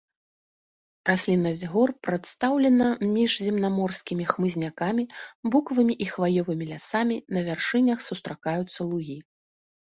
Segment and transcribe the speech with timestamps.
[1.09, 5.05] Расліннасць гор прадстаўлена міжземнаморскімі хмызнякамі,
[5.57, 9.19] букавымі і хваёвымі лясамі, на вяршынях сустракаюцца лугі.